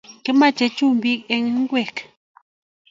[0.23, 1.97] Kimache chumbik en igwek